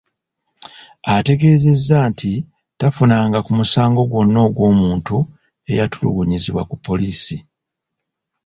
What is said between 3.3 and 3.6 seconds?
ku